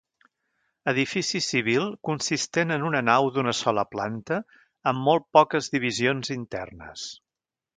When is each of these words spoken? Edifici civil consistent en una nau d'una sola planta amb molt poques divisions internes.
Edifici 0.91 1.41
civil 1.47 1.85
consistent 2.09 2.75
en 2.77 2.87
una 2.89 3.01
nau 3.09 3.29
d'una 3.35 3.53
sola 3.59 3.83
planta 3.93 4.41
amb 4.93 5.07
molt 5.11 5.29
poques 5.39 5.71
divisions 5.77 6.33
internes. 6.41 7.07